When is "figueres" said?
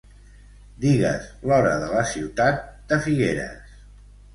3.09-3.83